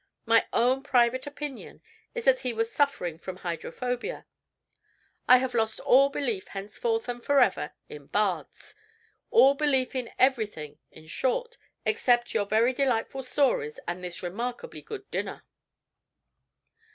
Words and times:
My 0.25 0.47
own 0.51 0.81
private 0.81 1.27
opinion 1.27 1.79
is 2.15 2.25
that 2.25 2.39
he 2.39 2.53
was 2.53 2.71
suffering 2.71 3.19
from 3.19 3.35
hydrophobia. 3.35 4.25
I 5.27 5.37
have 5.37 5.53
lost 5.53 5.79
all 5.81 6.09
belief, 6.09 6.47
henceforth 6.47 7.07
and 7.07 7.23
forever, 7.23 7.73
in 7.87 8.07
bards 8.07 8.73
all 9.29 9.53
belief 9.53 9.93
in 9.93 10.09
everything, 10.17 10.79
in 10.89 11.05
short, 11.05 11.55
except 11.85 12.33
your 12.33 12.47
very 12.47 12.73
delightful 12.73 13.21
stories 13.21 13.79
and 13.87 14.03
this 14.03 14.23
remarkably 14.23 14.81
good 14.81 15.07
dinner." 15.11 15.43